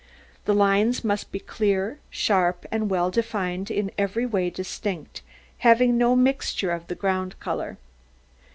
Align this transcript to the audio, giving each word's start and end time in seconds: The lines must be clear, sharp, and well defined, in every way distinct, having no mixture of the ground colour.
The 0.45 0.55
lines 0.55 1.03
must 1.03 1.31
be 1.31 1.37
clear, 1.39 1.99
sharp, 2.09 2.65
and 2.71 2.89
well 2.89 3.11
defined, 3.11 3.69
in 3.69 3.91
every 3.99 4.25
way 4.25 4.49
distinct, 4.49 5.21
having 5.59 5.95
no 5.95 6.15
mixture 6.15 6.71
of 6.71 6.87
the 6.87 6.95
ground 6.95 7.39
colour. 7.39 7.77